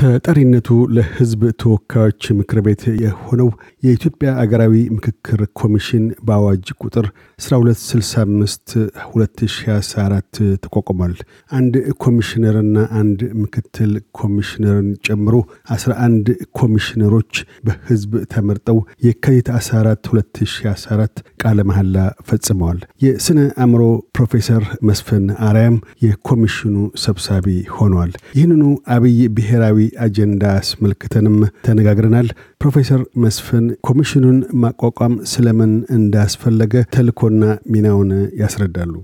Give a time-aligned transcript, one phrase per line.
[0.00, 3.48] ተጠሪነቱ ለሕዝብ ተወካዮች ምክር ቤት የሆነው
[3.82, 7.06] የኢትዮጵያ አገራዊ ምክክር ኮሚሽን በአዋጅ ቁጥር
[7.40, 8.72] 1265
[9.10, 10.30] 2014
[10.64, 11.14] ተቋቁሟል።
[11.58, 11.74] አንድ
[12.04, 15.34] ኮሚሽነርና አንድ ምክትል ኮሚሽነርን ጨምሮ
[15.70, 17.34] 11 ኮሚሽነሮች
[17.66, 21.94] በሕዝብ ተመርጠው የካቲት 14 2014 ቃለ መሐላ
[22.28, 23.82] ፈጽመዋል። የስነ አእምሮ
[24.16, 26.74] ፕሮፌሰር መስፍን አርያም የኮሚሽኑ
[27.04, 27.46] ሰብሳቢ
[27.76, 31.36] ሆነዋል። ይህንኑ አብይ ብሔራዊ አጀንዳ አስመልክተንም
[31.66, 32.28] ተነጋግረናል።
[32.60, 38.94] ፕሮፌሰር መስፍን ኮሚሽኑን ማቋቋም ስለምን እንዳስፈለገ ተልኮና ሚናውን ያስረዳሉ።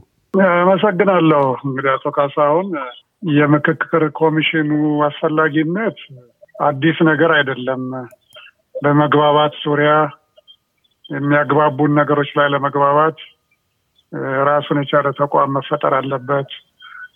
[0.56, 2.68] አመሰግናለሁ። እንግዲህ አቶ ካሳሁን
[3.32, 4.70] የምክክር ኮሚሽኑ
[5.06, 5.98] አስፈላጊነት
[6.62, 7.82] አዲስ ነገር አይደለም።
[8.74, 9.92] በመግባባት ዙሪያ
[11.10, 13.18] የሚያግባቡን ነገሮች ላይ ለመግባባት
[14.48, 16.50] ራሱን የቻለ ተቋም መፈጠር አለበት።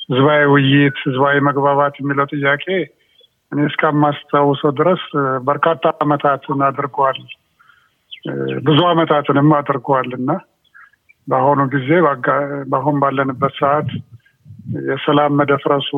[0.06, 2.64] ህዝባዊ ውይይት፣ ህዝባዊ መግባባት የሚለው ጥያቄ
[3.52, 5.02] እኔ እስከማስታውሰው ድረስ
[5.46, 7.20] በርካታ ዓመታትን አድርገዋል።
[8.66, 10.30] ብዙ ዓመታትንም አድርገዋል እና
[11.28, 11.88] በአሁኑ ጊዜ
[12.70, 13.88] በአሁን ባለንበት ሰዓት
[14.88, 15.90] የሰላም መደፍረሱ፣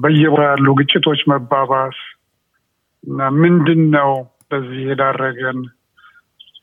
[0.00, 1.96] በየቦታ ያሉ ግጭቶች መባባስ
[3.04, 4.10] እና ምንድን ነው
[4.50, 5.58] በዚህ የዳረገን?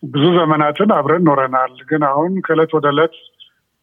[0.05, 3.15] ብዙ ዘመናትን አብረን ኖረናል። ግን አሁን ከእለት ወደ ዕለት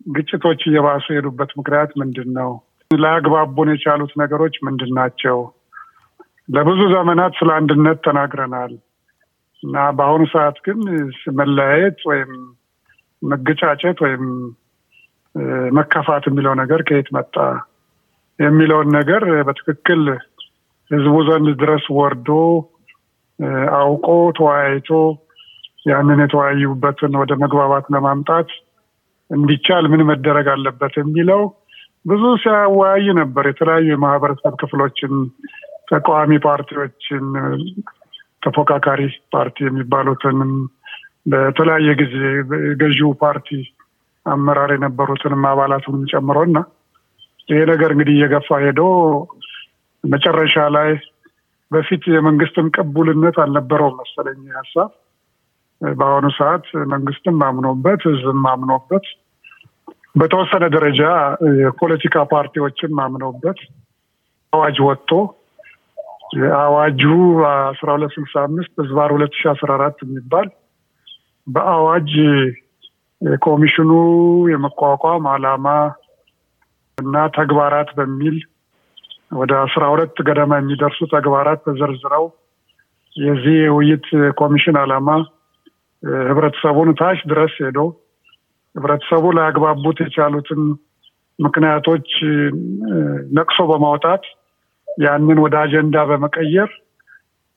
[0.08, 2.50] ግጭቶች እየባሱ የሄዱበት ምክንያት ምንድን ነው?
[2.90, 5.38] ላያግባቡን የቻሉት ነገሮች ምንድን ናቸው?
[6.48, 8.72] ለብዙ ዘመናት ስለ አንድነት ተናግረናል
[9.62, 10.80] እና በአሁኑ ሰዓት ግን
[11.38, 12.30] መለያየት ወይም
[13.22, 14.24] መገጫጨት ወይም
[15.78, 17.34] መከፋት የሚለው ነገር ከየት መጣ
[18.38, 20.02] የሚለውን ነገር በትክክል
[20.90, 22.30] ህዝቡ ዘንድ ድረስ ወርዶ
[23.78, 24.06] አውቆ
[24.38, 24.90] ተወያይቶ
[25.86, 28.48] ያንን የተወያዩበትን ወደ መግባባት ለማምጣት
[29.30, 31.42] እንዲቻል ምን መደረግ አለበት የሚለው
[32.04, 35.14] ብዙ ሲያወያይ ነበር። የተለያዩ የማህበረሰብ ክፍሎችን
[35.88, 37.24] ተቃዋሚ ፓርቲዎችን
[38.42, 39.02] ተፎካካሪ
[39.34, 40.52] ፓርቲ የሚባሉትንም
[41.26, 42.16] በተለያየ ጊዜ
[42.80, 43.48] ገዢው ፓርቲ
[44.26, 46.58] አመራር የነበሩትንም አባላቱንም ጨምሮ እና
[47.48, 48.82] ይሄ ነገር እንግዲህ እየገፋ ሄዶ
[50.04, 50.90] መጨረሻ ላይ
[51.70, 54.90] በፊት የመንግስትም ቅቡልነት አልነበረውም መሰለኝ ሀሳብ።
[55.80, 59.06] በአሁኑ ሰዓት መንግስትም አምኖበት ህዝብም አምኖበት
[60.20, 61.00] በተወሰነ ደረጃ
[61.60, 63.58] የፖለቲካ ፓርቲዎችም አምነውበት
[64.52, 65.10] አዋጅ ወጥቶ
[66.58, 67.02] አዋጁ
[67.48, 70.48] አስራ ሁለት ስልሳ አምስት ህዝባር ሁለት ሺ አስራ አራት የሚባል
[71.46, 72.10] በአዋጅ
[73.42, 73.90] ኮሚሽኑ
[74.52, 75.66] የመቋቋም አላማ
[76.98, 78.36] እና ተግባራት በሚል
[79.32, 82.26] ወደ አስራ ሁለት ገደማ የሚደርሱ ተግባራት ተዘርዝረው
[83.16, 84.06] የዚህ የውይይት
[84.40, 85.08] ኮሚሽን አላማ
[86.28, 87.78] ህብረተሰቡን ታች ድረስ ሄዶ
[88.74, 90.62] ህብረተሰቡ ላያግባቡት የቻሉትን
[91.38, 92.08] ምክንያቶች
[93.38, 94.24] ነቅሶ በማውጣት
[94.96, 96.70] ያንን ወደ አጀንዳ በመቀየር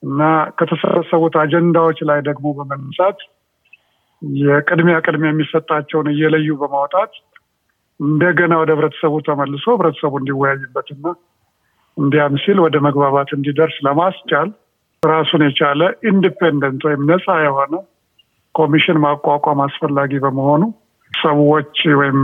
[0.02, 0.20] እና
[0.58, 3.18] ከተሰበሰቡት አጀንዳዎች ላይ ደግሞ በመነሳት
[4.40, 7.12] የቅድሚያ ቅድሚያ የሚሰጣቸውን እየለዩ በማውጣት
[8.00, 11.06] እንደገና ወደ ህብረተሰቡ ተመልሶ ህብረተሰቡ እንዲወያይበትና
[11.96, 14.48] እንዲያም ሲል ወደ መግባባት እንዲደርስ ለማስቻል
[15.02, 17.74] ራሱን የቻለ ኢንዲፔንደንት ወይም ነፃ የሆነ
[18.54, 20.62] ኮሚሽን ማቋቋም አስፈላጊ በመሆኑ
[21.12, 22.20] ሰዎች ወይም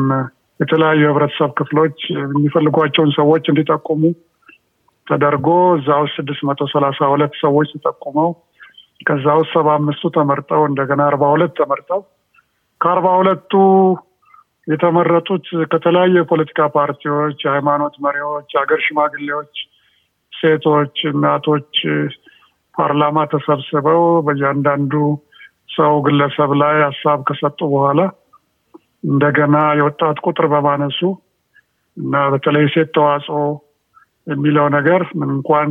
[0.60, 4.02] የተለያዩ የህብረተሰብ ክፍሎች የሚፈልጓቸውን ሰዎች እንዲጠቁሙ
[5.06, 8.30] ተደርጎ እዛ ውስጥ ስድስት መቶ ሰላሳ ሁለት ሰዎች ተጠቁመው
[9.00, 12.00] ከዛ ውስጥ ሰባ አምስቱ ተመርጠው እንደገና አርባ ሁለት ተመርጠው
[12.80, 13.52] ከአርባ ሁለቱ
[14.66, 19.54] የተመረጡት ከተለያዩ የፖለቲካ ፓርቲዎች፣ የሃይማኖት መሪዎች፣ ሀገር ሽማግሌዎች፣
[20.32, 21.74] ሴቶች፣ እናቶች
[22.74, 24.94] ፓርላማ ተሰብስበው በእያንዳንዱ
[25.76, 28.00] ሰው ግለሰብ ላይ ሀሳብ ከሰጡ በኋላ
[29.04, 31.00] እንደገና የወጣት ቁጥር በማነሱ
[31.96, 33.38] እና በተለይ ሴት ተዋጽኦ
[34.26, 35.68] የሚለው ነገር ምን እንኳን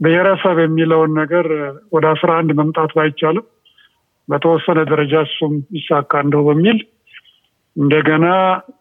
[0.00, 1.46] ብሔረሰብ የሚለውን ነገር
[1.92, 3.46] ወደ አስራ አንድ መምጣት ባይቻልም
[4.28, 6.78] በተወሰነ ደረጃ እሱም ይሳካ እንደው በሚል
[7.76, 8.26] እንደገና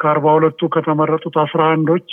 [0.01, 2.09] ከአርባ ሁለቱ ከተመረጡት አስራ አንዶች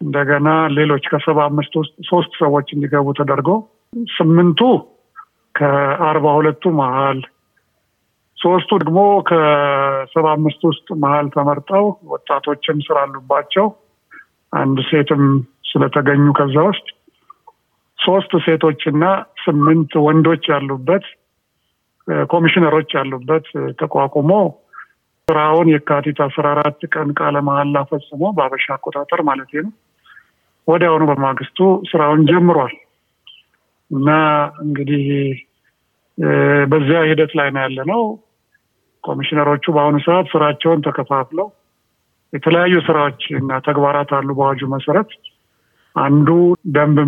[0.00, 3.58] እንደገና ሌሎች ከሰባ አምስት ውስጥ ሶስት ሰዎች እንዲገቡ ተደርገው
[4.16, 4.60] ስምንቱ
[5.54, 7.18] ከአርባ ሁለቱ መሀል
[8.38, 13.66] ሶስቱ ደግሞ ከሰባ አምስት ውስጥ መሀል ተመርጠው ወጣቶችም ስላሉባቸው
[14.52, 15.22] አንድ ሴትም
[15.74, 16.86] ስለተገኙ ከዛ ውስጥ
[17.98, 19.04] ሶስት ሴቶች እና
[19.44, 21.04] ስምንት ወንዶች ያሉበት
[22.28, 23.46] ኮሚሽነሮች ያሉበት
[23.80, 24.30] ተቋቁሞ
[25.28, 29.70] ስራውን የካቲት አስራ አራት ቀን ቃለ መሐላ ፈጽሞ በአበሻ አቆጣጠር ማለት ነው
[30.68, 31.58] ወዲያውኑ በማግስቱ
[31.90, 32.74] ስራውን ጀምሯል
[33.90, 34.10] እና
[34.64, 35.06] እንግዲህ
[36.68, 38.02] በዚያ ሂደት ላይ ነው ያለ ነው።
[39.04, 41.48] ኮሚሽነሮቹ በአሁኑ ሰዓት ስራቸውን ተከፋፍለው
[42.32, 45.10] የተለያዩ ስራዎች እና ተግባራት አሉ። በአዋጁ መሰረት
[45.96, 46.28] አንዱ
[46.76, 46.98] ደንብ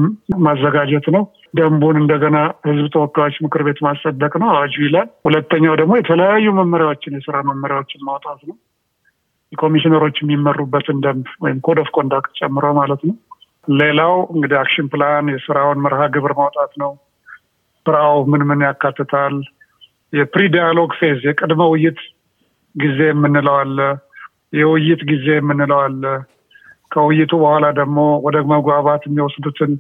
[0.45, 1.23] ማዘጋጀት ነው።
[1.55, 2.37] ደንቡን እንደገና
[2.67, 8.41] ህዝብ ተወካዮች ምክር ቤት ማጸደቅ ነው፣ አዋጁ ይላል። ሁለተኛው ደግሞ የተለያዩ መመሪያዎችን የስራ መመሪያዎችን ማውጣት
[8.51, 8.57] ነው።
[9.53, 13.17] የኮሚሽነሮች የሚመሩበትን ደንብ ወይም code of conduct ጨምሮ ማለት ነው።
[13.75, 16.93] ሌላው እንግዲህ action plan የስራውን መርሃ ግብር ማውጣት ነው።
[17.87, 19.35] ስራው ምን ምን ያካትታል?
[20.13, 21.99] የ pre dialogue phase የቅድመ ውይይት
[22.75, 23.79] ጊዜ የምንለው አለ።
[24.53, 26.03] የውይይት ጊዜ የምንለው አለ።
[26.97, 27.97] ከውይይቱ በኋላ ደግሞ
[28.27, 29.73] ወደ መግባባት የሚወስዱትን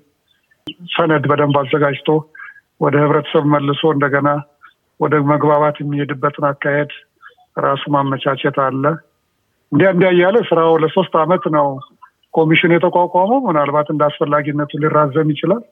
[0.95, 2.09] ሰነድ በደንብ አዘጋጅቶ
[2.81, 4.29] ወደ ህብረተሰብ መልሶ እንደገና
[5.01, 6.91] ወደ መግባባት የሚሄድበትን አካሄድ
[7.59, 8.85] ራሱ ማመቻቸት አለ።
[9.73, 11.67] እንዲያ እንዲያ እያለ ስራው ለሶስት አመት ነው
[12.35, 15.63] ኮሚሽኑ የተቋቋመው። ምናልባት እንደ አስፈላጊነቱ ሊራዘም ይችላል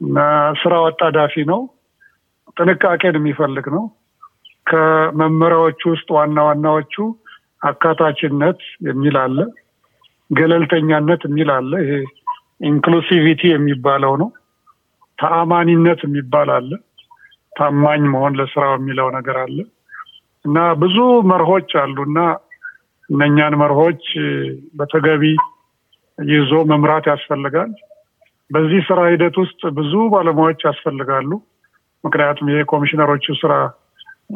[0.00, 0.18] እና
[0.62, 1.60] ስራው አጣዳፊ ነው።
[2.56, 3.84] ጥንቃቄን የሚፈልግ ነው።
[4.66, 6.94] ከመመሪያዎቹ ውስጥ ዋና ዋናዎቹ
[7.62, 8.58] አካታችነት
[8.88, 9.38] የሚል አለ፣
[10.30, 11.92] ገለልተኛነት የሚል አለ። ይሄ
[12.68, 14.28] inclusivity የሚባለው ነው።
[15.18, 16.70] ተአማኒነት የሚባል አለ።
[17.52, 19.56] ታማኝ መሆን ለስራው የሚለው ነገር አለ
[20.44, 20.96] እና ብዙ
[21.30, 22.20] መርሆች አሉ እና
[23.10, 24.04] እነኛን መርሆች
[24.78, 25.22] በተገቢ
[26.18, 27.70] ይዞ መምራት ያስፈልጋል።
[28.50, 31.30] በዚህ ስራ ሂደት ውስጥ ብዙ ባለሙያዎች ያስፈልጋሉ።
[32.04, 33.52] ምክንያቱም ይሄ ኮሚሽነሮቹ ስራ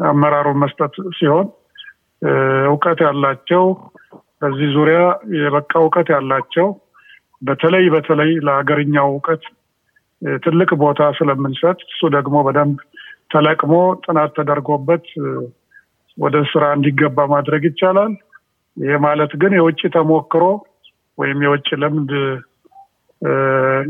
[0.08, 1.46] አመራሩን መስጠት ሲሆን
[2.70, 3.64] እውቀት ያላቸው
[4.42, 4.98] በዚህ ዙሪያ
[5.36, 6.68] የበቃ እውቀት ያላቸው
[7.42, 9.42] በተለይ በተለይ ለሀገርኛው እውቀት
[10.42, 12.78] ትልቅ ቦታ ስለምንሰጥ እሱ ደግሞ በደንብ
[13.32, 13.72] ተለቅሞ
[14.04, 15.06] ጥናት ተደርጎበት
[16.18, 18.12] ወደ ስራ እንዲገባ ማድረግ ይቻላል።
[18.76, 20.44] ይህ ማለት ግን የውጭ ተሞክሮ
[21.18, 22.12] ወይም የውጭ ልምድ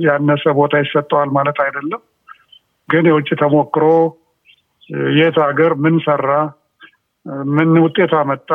[0.04, 2.02] ያነሰ ቦታ ይሰጠዋል ማለት አይደለም።
[2.88, 3.86] ግን የውጭ ተሞክሮ
[5.16, 6.28] የት ሀገር ምን ሰራ፣
[7.54, 8.50] ምን ውጤት አመጣ፣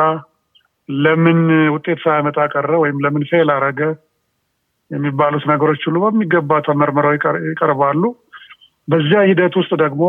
[0.88, 1.38] ለምን
[1.74, 3.80] ውጤት ሳያመጣ ቀረ ወይም ለምን fail አረገ
[4.90, 7.12] የሚባሉት ነገሮች ሁሉ በሚገባ ተመርምረው
[7.48, 8.02] ይቀርባሉ።
[8.88, 10.02] በዚያ ሂደት ውስጥ ደግሞ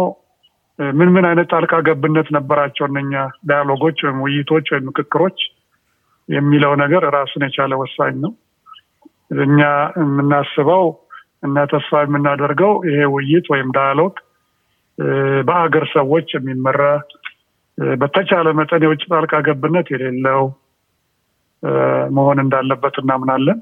[0.79, 3.13] ምን ምን አይነት ጣልቃ ገብነት ነበራቸው እነኛ
[3.49, 5.37] dialogue ኦች ወይም ውይይቶች ወይም ምክክሮች
[6.29, 8.31] የሚለው ነገር ራሱን የቻለ ወሳኝ ነው።
[9.41, 9.59] እኛ
[10.01, 10.85] የምናስበው
[11.45, 14.13] እና ተስፋ የምናደርገው ይሄ ውይይት ወይም dialogue
[15.47, 16.81] በአገር ሰዎች የሚመራ
[17.97, 20.43] በተቻለ መጠን የውጭ ጣልቃ ገብነት የሌለው
[22.15, 23.59] መሆን እንዳለበት እናምናለን።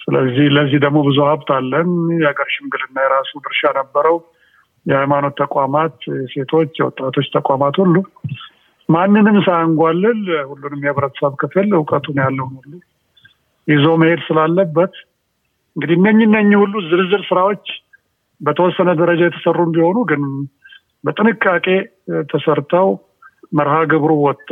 [0.00, 4.16] ስለዚህ ለዚህ ደግሞ ብዙ ሀብት አለን። የሀገር ሽምግልና የራሱ ድርሻ ነበረው።
[4.86, 7.94] የሃይማኖት ተቋማት፣ የሴቶች፣ የወጣቶች ተቋማት ሁሉ
[8.88, 10.20] ማንንም ሳያንጓልል
[10.50, 12.72] ሁሉንም የህብረተሰብ ክፍል እውቀቱን ያለውን ሁሉ
[13.68, 14.94] ይዞ መሄድ ስላለበት
[15.76, 17.64] እንግዲህ እነኝ እነኝ ሁሉ ዝርዝር ስራዎች
[18.40, 20.22] በተወሰነ ደረጃ የተሰሩ ቢሆኑ ግን
[21.04, 21.66] በጥንቃቄ
[22.30, 22.88] ተሰርተው
[23.58, 24.50] መርሃ ግብሩ ወጥቶ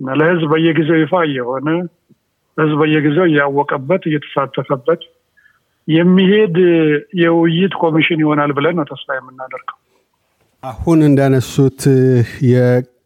[0.00, 1.68] ለህዝብ በየጊዜው ይፋ እየሆነ
[2.58, 5.02] ህዝብ በየጊዜው እያወቀበት እየተሳተፈበት
[5.88, 6.56] የሚሄድ
[7.22, 9.78] የውይይት ኮሚሽን ይሆናል ብለን ነው ተስፋ የምናደርገው።
[10.62, 11.80] አሁን እንዳነሱት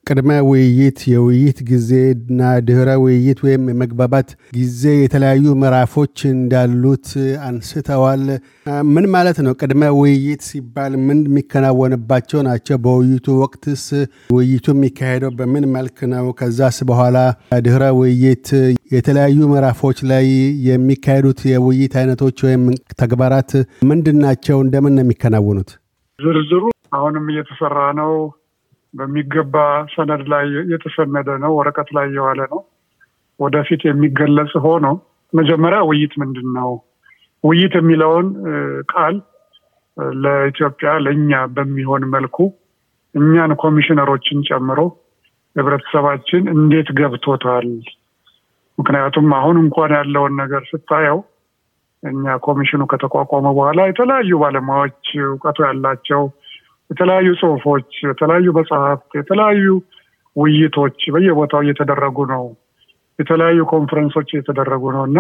[0.07, 7.09] ቅድመ ውይይት፣ የውይይት ጊዜና ድህረ ውይይት ወይም የመግባባት ጊዜ የተለያዩ ምዕራፎች እንዳሉት
[7.47, 8.23] አንስተዋል።
[8.93, 9.55] ምን ማለት ነው?
[9.61, 12.79] ቅድመ ውይይት ሲባል ምን የሚከናወንባቸው ናቸው?
[12.85, 13.85] በውይይቱ ወቅትስ
[14.37, 16.29] ውይይቱ የሚካሄደው በምን መልክ ነው?
[16.41, 17.17] ከዛስ በኋላ
[17.67, 18.47] ድህረ ውይይት
[18.95, 20.27] የተለያዩ ምዕራፎች ላይ
[20.69, 22.65] የሚካሄዱት የውይይት አይነቶች ወይም
[23.03, 23.53] ተግባራት
[23.91, 24.59] ምንድን ናቸው?
[24.67, 25.71] እንደምን ነው የሚከናወኑት?
[26.19, 28.13] ዝርዝሩ አሁንም እየተሰራ ነው።
[28.97, 29.55] በሚገባ
[29.95, 32.61] ሰነድ ላይ የተሰነደ ነው። ወረቀት ላይ የዋለ ነው።
[33.41, 34.87] ወደፊት የሚገለጽ ሆኖ
[35.33, 36.71] መጀመሪያ ውይይት ምንድን ነው?
[37.45, 38.27] ውይይት የሚለውን
[38.93, 39.17] ቃል
[40.23, 42.37] ለኢትዮጵያ ለእኛ በሚሆን መልኩ
[43.15, 44.79] እኛን ኮሚሽነሮችን ጨምሮ
[45.57, 47.69] ህብረተሰባችን እንዴት ገብቶታል?
[48.79, 51.19] ምክንያቱም አሁን እንኳን ያለውን ነገር ስታየው
[52.03, 56.23] እኛ ኮሚሽኑ ከተቋቋመ በኋላ የተለያዩ ባለሙያዎች እውቀቱ ያላቸው
[56.91, 59.65] የተለያዩ ጽሁፎች፣ የተለያዩ መጽሐፍት፣ የተለያዩ
[60.37, 62.45] ውይይቶች በየቦታው እየተደረጉ ነው።
[63.19, 65.19] የተለያዩ ኮንፈረንሶች እየተደረጉ ነው እና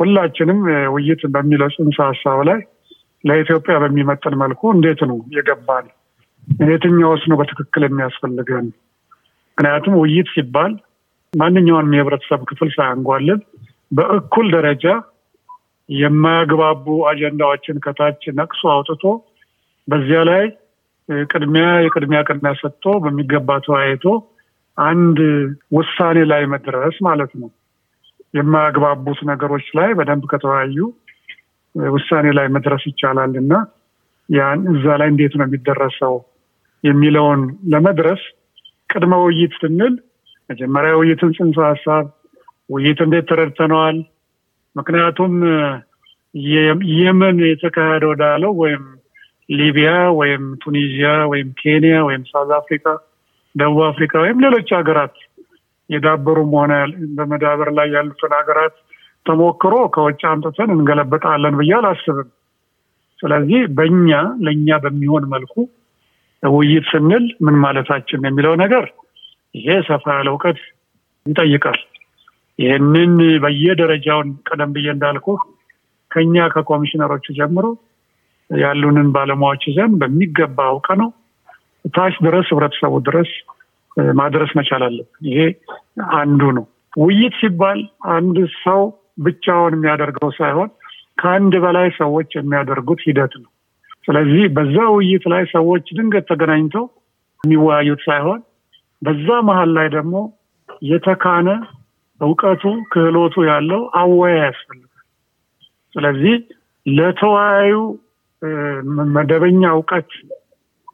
[0.00, 0.58] ሁላችንም
[0.94, 2.58] ውይይት በሚለው ጽንሰ ሀሳብ ላይ
[3.24, 5.86] ለኢትዮጵያ በሚመጥን መልኩ እንዴት ነው የገባን?
[6.66, 8.66] የትኛውስ ነው በትክክል የሚያስፈልገን?
[9.58, 10.72] ምክንያቱም ውይይት ሲባል
[11.32, 13.40] ማንኛውንም የህብረተሰብ ክፍል ሳያንጓልል
[13.92, 14.84] በእኩል ደረጃ
[15.88, 19.02] የማያግባቡ አጀንዳዎችን ከታች ነቅሶ አውጥቶ
[19.88, 20.44] በዚያ ላይ
[21.28, 24.04] ቅድሚያ የቅድሚያ ቅድሚያ ሰጥቶ በሚገባ ተወያይቶ
[24.78, 25.18] አንድ
[25.72, 27.50] ውሳኔ ላይ መድረስ ማለት ነው።
[28.34, 30.78] የማያግባቡት ነገሮች ላይ በደንብ ከተወያዩ
[31.74, 33.52] ውሳኔ ላይ መድረስ ይቻላል እና
[34.28, 36.14] ያን እዛ ላይ እንዴት ነው የሚደረሰው
[36.84, 37.40] የሚለውን
[37.72, 38.22] ለመድረስ
[38.90, 39.94] ቅድመ ውይይት ስንል
[40.50, 42.04] መጀመሪያ ውይይትን ጽንሰ ሀሳብ
[42.70, 43.96] ውይይት እንዴት ተረድተነዋል?
[44.76, 45.32] ምክንያቱም
[46.98, 48.82] የመን የተካሄደ ወዳለው ወይም
[49.48, 52.84] ሊቢያ ወይም ቱኒዚያ ወይም ኬንያ ወይም ሳውዝ አፍሪካ፣
[53.54, 55.14] ደቡብ አፍሪካ ወይም ሌሎች ሀገራት
[55.90, 56.72] የዳበሩም ሆነ
[57.16, 58.74] በመዳበር ላይ ያሉትን ሀገራት
[59.26, 62.28] ተሞክሮ ከውጭ አምጥተን እንገለበጣለን ብዬ አላስብም።
[63.20, 64.10] ስለዚህ በእኛ
[64.46, 65.54] ለእኛ በሚሆን መልኩ
[66.42, 68.84] ውይይት ስንል ምን ማለታችን የሚለው ነገር
[69.54, 70.58] ይሄ ሰፋ ያለ እውቀት
[71.26, 71.78] ይጠይቃል።
[72.58, 75.26] ይህንን በየደረጃውን ቀደም ብዬ እንዳልኩ
[76.10, 77.64] ከኛ ከኮሚሽነሮቹ ጀምሮ
[78.50, 81.10] ያሉንን ባለሙያዎች ይዘን በሚገባ አውቀ ነው
[81.94, 83.30] ታች ድረስ ህብረተሰቡ ድረስ
[84.16, 85.40] ማድረስ መቻል አለብን። ይሄ
[86.18, 86.64] አንዱ ነው።
[86.96, 87.80] ውይይት ሲባል
[88.16, 88.82] አንድ ሰው
[89.18, 90.70] ብቻውን የሚያደርገው ሳይሆን
[91.18, 93.50] ከአንድ በላይ ሰዎች የሚያደርጉት ሂደት ነው።
[94.06, 96.84] ስለዚህ በዛ ውይይት ላይ ሰዎች ድንገት ተገናኝተው
[97.40, 98.40] የሚወያዩት ሳይሆን
[99.02, 100.14] በዛ መሀል ላይ ደግሞ
[100.82, 101.48] የተካነ
[102.20, 102.62] እውቀቱ
[102.92, 104.92] ክህሎቱ ያለው አወያ ያስፈልጋል።
[105.94, 106.34] ስለዚህ
[106.86, 107.74] ለተወያዩ
[109.14, 110.10] መደበኛ እውቀት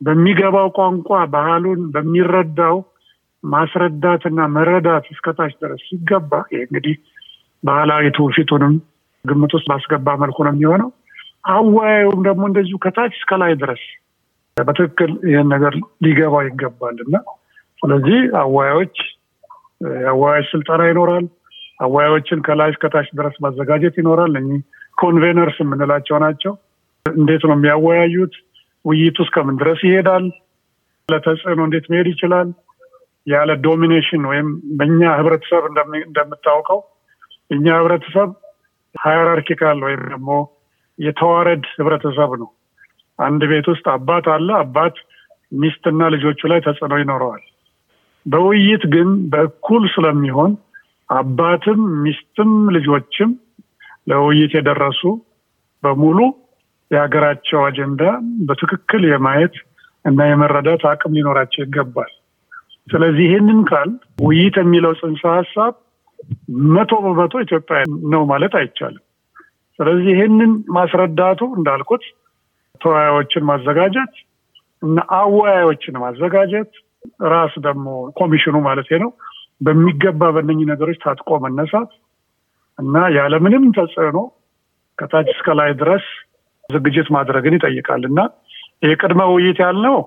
[0.00, 2.76] በሚገባው ቋንቋ ባህሉን በሚረዳው
[3.44, 6.94] ማስረዳትና መረዳት እስከታች ድረስ ሲገባ ይህ እንግዲህ
[7.62, 8.74] ባህላዊ ትውፊቱንም
[9.24, 10.90] ግምት ውስጥ ባስገባ መልኩ ነው የሚሆነው።
[11.50, 13.82] አወያዩም ደግሞ እንደዚሁ ከታች እስከ ላይ ድረስ
[14.56, 17.14] በትክክል ይህን ነገር ሊገባው ይገባል እና
[17.82, 18.96] ስለዚህ አወያዮች
[20.00, 21.24] የአወያዮች ስልጠና ይኖራል።
[21.80, 24.60] አወያዮችን ከላይ እስከታች ድረስ ማዘጋጀት ይኖራል። እኚህ
[24.98, 26.52] conveners የምንላቸው ናቸው።
[27.06, 28.34] እንዴት ነው የሚያወያዩት?
[28.84, 30.24] ውይይቱ እስከምን ድረስ ይሄዳል?
[31.08, 32.48] ለተጽዕኖ እንዴት መሄድ ይችላል?
[33.26, 36.80] ያለ domination ወይም በእኛ ህብረተሰብ እንደምታውቀው
[37.50, 38.30] እኛ ህብረተሰብ
[38.94, 40.30] hierarchical ወይም ደግሞ
[40.98, 42.50] የተዋረድ ህብረተሰብ ነው።
[43.18, 44.96] አንድ ቤት ውስጥ አባት አለ። አባት
[45.52, 47.42] ሚስትና ልጆቹ ላይ ተጽዕኖ ይኖረዋል።
[48.26, 50.52] በውይይት ግን በእኩል ስለሚሆን
[51.08, 53.30] አባትም ሚስትም ልጆችም
[54.08, 55.02] ለውይይት የደረሱ
[55.82, 56.18] በሙሉ
[56.92, 58.02] የሀገራቸው አጀንዳ
[58.48, 59.54] በትክክል የማየት
[60.04, 62.10] እና የመረዳት አቅም ሊኖራቸው ይገባል።
[62.88, 63.90] ስለዚህ ይህንን ካል
[64.24, 65.72] ውይይት የሚለው ጽንሰ ሀሳብ
[66.74, 67.78] መቶ በመቶ ኢትዮጵያ
[68.12, 69.02] ነው ማለት አይቻልም።
[69.78, 72.02] ስለዚህ ይህንን ማስረዳቱ እንዳልኩት
[72.80, 74.14] ተወያዮችን ማዘጋጀት
[74.82, 76.70] እና አወያዮችን ማዘጋጀት
[77.32, 77.86] ራስ ደግሞ
[78.18, 79.10] ኮሚሽኑ ማለት ነው
[79.60, 81.90] በሚገባ በእነኝህ ነገሮች ታጥቆ መነሳት
[82.78, 84.18] እና ያለምንም ተጽዕኖ
[84.98, 86.06] ከታች እስከ ላይ ድረስ
[86.70, 88.20] ዝግጅት ማድረግን ይጠይቃል እና
[88.82, 89.98] የቅድመ ውይይት ያልነው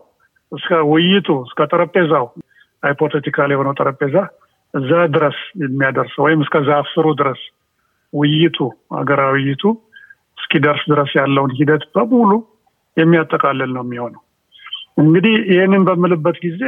[0.51, 2.25] እስከ ውይይቱ እስከ ጠረጴዛው
[2.83, 4.17] hypothetical የሆነው ጠረጴዛ
[4.73, 7.41] እዛ ድረስ የሚያደርሰው ወይም እስከ ዛፍ ድረስ
[8.13, 8.57] ውይይቱ
[8.97, 9.63] ሀገራዊ ውይይቱ
[10.37, 12.31] እስኪደርስ ድረስ ያለውን ሂደት በሙሉ
[12.97, 14.21] የሚያጠቃልል ነው የሚሆነው።
[14.97, 16.61] እንግዲህ ይህንን በምልበት ጊዜ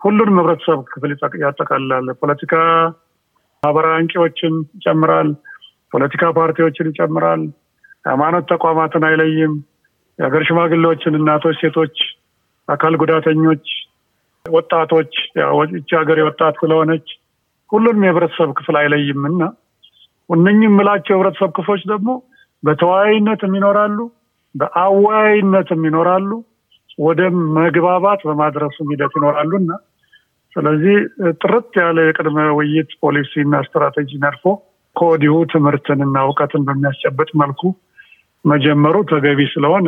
[0.00, 1.10] ሁሉንም ህብረተሰብ ክፍል
[1.42, 2.54] ያጠቃልላል። ፖለቲካ
[3.62, 5.28] ማህበራዊ አንቂዎችን ይጨምራል።
[5.92, 7.42] ፖለቲካ ፓርቲዎችን ይጨምራል።
[8.06, 9.54] ሃይማኖት ተቋማትን አይለይም።
[10.18, 11.96] የሀገር ሽማግሌዎችን፣ እናቶች፣ ሴቶች፣
[12.68, 13.66] አካል ጉዳተኞች፣
[14.46, 15.12] ወጣቶች
[15.72, 17.06] ይቺ ሀገር የወጣት ስለሆነች
[17.72, 19.42] ሁሉንም የህብረተሰብ ክፍል አይለይም እና
[20.30, 22.10] እነኝህ የምላቸው የህብረተሰብ ክፍሎች ደግሞ
[22.62, 23.98] በተወያይነትም ይኖራሉ፣
[24.54, 26.30] በአወያይነትም ይኖራሉ፣
[26.98, 27.20] ወደ
[27.58, 29.72] መግባባት በማድረሱም ሂደት ይኖራሉ እና
[30.56, 30.94] ስለዚህ
[31.42, 34.44] ጥርት ያለ የቅድመ ውይይት ፖሊሲ እና ስትራቴጂ ነድፎ
[34.96, 37.62] ከወዲሁ ትምህርትንና እውቀትን በሚያስጨበጥ መልኩ
[38.46, 39.86] መጀመሩ ተገቢ ስለሆነ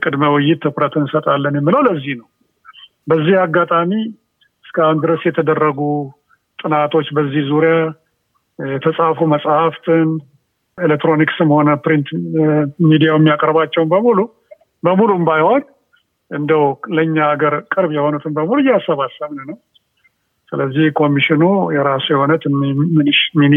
[0.00, 2.26] ቅድመ ውይይት ትኩረት እንሰጣለን የምለው ለዚህ ነው።
[3.06, 3.92] በዚህ አጋጣሚ
[4.64, 5.78] እስካሁን ድረስ የተደረጉ
[6.58, 7.74] ጥናቶች በዚህ ዙሪያ
[8.58, 10.08] የተጻፉ መጽሐፍትን
[10.78, 12.08] ኤሌክትሮኒክስም ሆነ print
[12.84, 14.18] media ው የሚያቀርባቸውን በሙሉ
[14.82, 15.62] በሙሉም ባይሆን
[16.30, 16.64] እንደው
[16.96, 19.56] ለእኛ ሀገር ቅርብ የሆኑትን በሙሉ እያሰባሰብን ነው።
[20.52, 21.42] ስለዚህ ኮሚሽኑ
[21.76, 22.32] የራሱ የሆነ
[23.40, 23.56] ሚኒ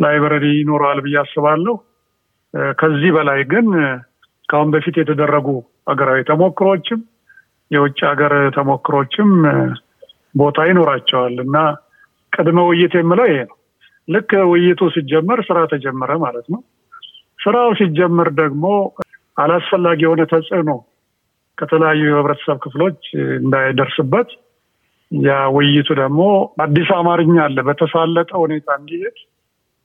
[0.00, 1.74] ላይብረሪ ይኖረዋል ብዬ አስባለሁ።
[2.78, 3.66] ከዚህ በላይ ግን
[4.48, 5.48] ከአሁን በፊት የተደረጉ
[5.90, 7.00] ሀገራዊ ተሞክሮችም
[7.70, 9.30] የውጭ ሀገር ተሞክሮችም
[10.34, 11.56] ቦታ ይኖራቸዋል እና
[12.32, 13.56] ቅድመ ውይይት የምለው ይሄ ነው።
[14.08, 16.60] ልክ ውይይቱ ሲጀመር ስራ ተጀመረ ማለት ነው።
[17.38, 18.64] ስራው ሲጀመር ደግሞ
[19.36, 20.70] አላስፈላጊ የሆነ ተጽዕኖ
[21.58, 23.00] ከተለያዩ የህብረተሰብ ክፍሎች
[23.40, 24.28] እንዳይደርስበት
[25.12, 26.22] ያ ውይይቱ ደግሞ
[26.64, 29.16] አዲስ አማርኛ አለ በተሳለጠ ሁኔታ እንዲሄድ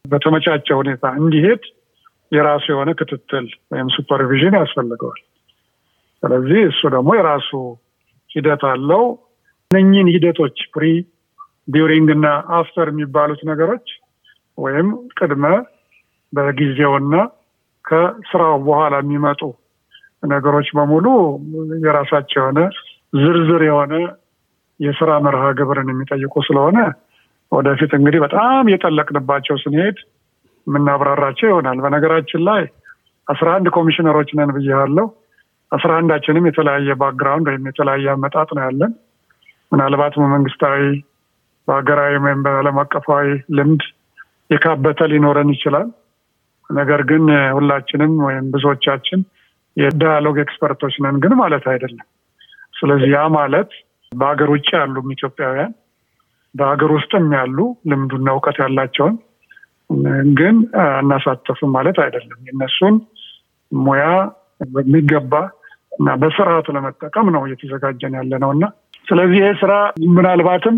[0.05, 1.63] በተመቻቸ ሁኔታ እንዲሄድ
[2.33, 5.21] የራሱ የሆነ ክትትል ወይም supervision ያስፈልገዋል።
[6.23, 7.49] ስለዚህ እሱ ደግሞ የራሱ
[8.31, 9.03] ሂደት አለው።
[9.71, 10.85] እነኝን ሂደቶች pre
[11.67, 13.87] during እና after የሚባሉት ነገሮች
[14.57, 14.87] ወይም
[15.17, 15.45] ቅድመ
[16.33, 17.15] በጊዜውና
[17.85, 19.41] ከስራው በኋላ የሚመጡ
[20.23, 21.05] ነገሮች በሙሉ
[21.85, 22.59] የራሳቸው የሆነ
[23.13, 23.93] ዝርዝር የሆነ
[24.79, 26.77] የስራ መርሃ ግብርን የሚጠይቁ ስለሆነ
[27.51, 29.97] ወደፊት እንግዲህ በጣም የጠለቅንባቸው ስንሄድ
[30.67, 32.63] የምናብራራቸው ይሆናል። በነገራችን ላይ
[33.27, 35.05] አስራ አንድ ኮሚሽነሮች ነን ብያለሁ።
[35.71, 38.91] አስራ አንዳችንም የተለያየ background ወይም የተለያየ አመጣጥ ነው ያለን።
[39.71, 40.81] ምናልባት በመንግስታዊ
[41.67, 43.27] በሀገራዊ ወይም በዓለም አቀፋዊ
[43.57, 43.83] ልምድ
[44.49, 45.87] የካበተ ሊኖረን ይችላል።
[46.69, 47.23] ነገር ግን
[47.55, 49.19] ሁላችንም ወይም ብዙዎቻችን
[49.77, 52.07] የ dialogue expert ኦች ነን ግን ማለት አይደለም።
[52.73, 53.71] ስለዚህ ያ ማለት
[54.11, 55.71] በሀገር ውጭ ያሉም ኢትዮጵያውያን
[56.55, 57.57] በሀገር ውስጥም ያሉ
[57.89, 59.15] ልምዱና እውቀት ያላቸውን
[60.37, 62.95] ግን አናሳተፍም ማለት አይደለም። የነሱን
[63.71, 64.05] ሙያ
[64.73, 65.33] በሚገባ
[65.91, 68.65] እና በስርዓት ለመጠቀም ነው እየተዘጋጀን ያለ ነው እና
[69.07, 69.73] ስለዚህ ይህ ስራ
[70.15, 70.75] ምናልባትም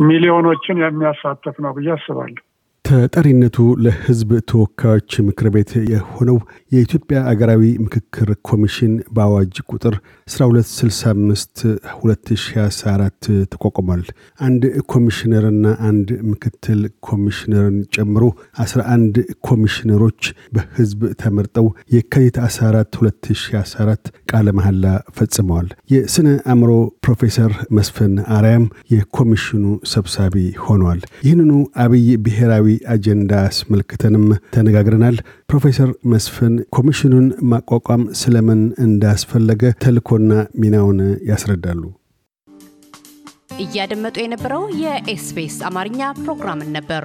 [0.00, 2.42] ሚሊዮኖችን የሚያሳተፍ ነው ብዬ አስባለሁ።
[2.88, 6.36] ተጠሪነቱ ለሕዝብ ተወካዮች ምክር ቤት የሆነው
[6.72, 9.94] የኢትዮጵያ አገራዊ ምክክር ኮሚሽን በአዋጅ ቁጥር
[10.28, 11.64] 1265
[11.98, 14.04] 2014 ተቋቁሟል።
[14.46, 18.24] አንድ ኮሚሽነርና አንድ ምክትል ኮሚሽነርን ጨምሮ
[18.64, 20.22] 11 ኮሚሽነሮች
[20.56, 24.84] በሕዝብ ተመርጠው የካቲት 14 2014 ቃለ መሐላ
[25.16, 26.72] ፈጽመዋል። የስነ አእምሮ
[27.04, 31.52] ፕሮፌሰር መስፍን አርያም የኮሚሽኑ ሰብሳቢ ሆነዋል። ይህንኑ
[31.84, 35.16] አብይ ብሔራዊ አጀንዳ አስመልክተንም ተነጋግረናል።
[35.50, 41.82] ፕሮፌሰር መስፍን ኮሚሽኑን ማቋቋም ስለምን እንዳስፈለገ ተልኮና ሚናውን ያስረዳሉ።
[43.60, 47.04] እያደመጡ የነበረው የ SBS አማርኛ ፕሮግራምን ነበር።